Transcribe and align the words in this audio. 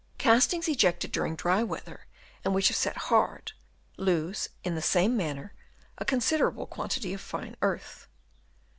Castings 0.17 0.67
ejected 0.67 1.11
during 1.11 1.35
dry 1.35 1.61
weather 1.61 2.07
and 2.43 2.55
which 2.55 2.69
have 2.69 2.75
set 2.75 2.97
hard, 2.97 3.51
lose 3.97 4.49
in 4.63 4.73
the 4.73 4.81
same 4.81 5.15
manner 5.15 5.53
a 5.99 6.05
considerable 6.05 6.65
quantity 6.65 7.13
of 7.13 7.21
fine 7.21 7.55
earth. 7.61 8.07